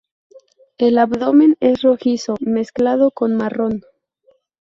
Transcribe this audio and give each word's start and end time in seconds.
El 0.79 0.97
abdomen 0.97 1.57
es 1.59 1.83
rojizo 1.83 2.35
mezclado 2.39 3.11
con 3.11 3.35
marrón. 3.35 3.83